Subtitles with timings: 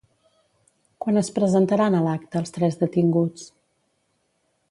[1.05, 3.47] Quan es presentaran a l'acte, els tres detinguts?